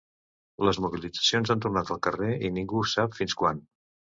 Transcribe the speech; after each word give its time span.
Les 0.69 0.79
mobilitzacions 0.85 1.53
han 1.55 1.61
tornat 1.67 1.91
al 1.97 2.01
carrer 2.09 2.33
i 2.49 2.53
ningú 2.59 2.83
no 2.87 2.91
sap 2.97 3.17
fins 3.21 3.41
quan. 3.45 3.63